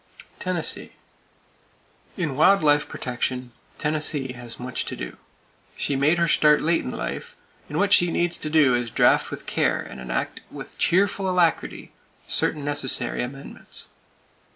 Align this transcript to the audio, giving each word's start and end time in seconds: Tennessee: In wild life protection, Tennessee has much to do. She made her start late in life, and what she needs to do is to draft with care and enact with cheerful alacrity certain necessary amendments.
Tennessee: 0.39 0.93
In 2.17 2.35
wild 2.35 2.63
life 2.63 2.89
protection, 2.89 3.51
Tennessee 3.77 4.31
has 4.33 4.59
much 4.59 4.83
to 4.85 4.95
do. 4.95 5.17
She 5.77 5.95
made 5.95 6.17
her 6.17 6.27
start 6.27 6.59
late 6.61 6.81
in 6.83 6.89
life, 6.89 7.35
and 7.69 7.77
what 7.77 7.93
she 7.93 8.09
needs 8.09 8.39
to 8.39 8.49
do 8.49 8.73
is 8.73 8.87
to 8.89 8.95
draft 8.95 9.29
with 9.29 9.45
care 9.45 9.79
and 9.79 10.01
enact 10.01 10.41
with 10.49 10.79
cheerful 10.79 11.29
alacrity 11.29 11.91
certain 12.25 12.65
necessary 12.65 13.21
amendments. 13.21 13.89